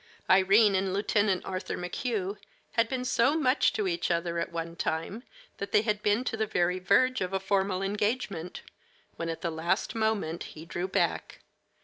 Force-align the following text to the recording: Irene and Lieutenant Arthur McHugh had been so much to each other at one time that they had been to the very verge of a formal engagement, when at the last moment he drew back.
Irene 0.31 0.73
and 0.73 0.95
Lieutenant 0.95 1.45
Arthur 1.45 1.77
McHugh 1.77 2.37
had 2.71 2.89
been 2.89 3.05
so 3.05 3.37
much 3.37 3.71
to 3.73 3.87
each 3.87 4.09
other 4.09 4.39
at 4.39 4.51
one 4.51 4.75
time 4.75 5.21
that 5.59 5.71
they 5.71 5.83
had 5.83 6.01
been 6.01 6.23
to 6.23 6.35
the 6.35 6.47
very 6.47 6.79
verge 6.79 7.21
of 7.21 7.33
a 7.33 7.39
formal 7.39 7.83
engagement, 7.83 8.61
when 9.17 9.29
at 9.29 9.41
the 9.41 9.51
last 9.51 9.93
moment 9.93 10.41
he 10.57 10.65
drew 10.65 10.87
back. 10.87 11.41